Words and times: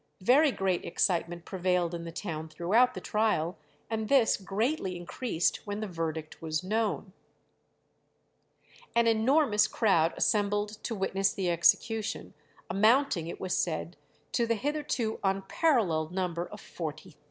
Very 0.23 0.51
great 0.51 0.83
excitement 0.83 1.45
prevailed 1.45 1.93
in 1.93 2.05
the 2.05 2.11
town 2.11 2.47
throughout 2.49 2.95
the 2.95 2.99
trial, 2.99 3.59
and 3.87 4.09
this 4.09 4.35
greatly 4.35 4.97
increased 4.97 5.57
when 5.67 5.79
the 5.79 5.85
verdict 5.85 6.41
was 6.41 6.63
known. 6.63 7.13
An 8.95 9.05
enormous 9.05 9.67
crowd 9.67 10.15
assembled 10.17 10.69
to 10.85 10.95
witness 10.95 11.31
the 11.33 11.51
execution, 11.51 12.33
amounting, 12.67 13.27
it 13.27 13.39
was 13.39 13.55
said, 13.55 13.95
to 14.31 14.47
the 14.47 14.55
hitherto 14.55 15.19
unparalleled 15.23 16.11
number 16.11 16.47
of 16.47 16.59
40,000. 16.59 17.19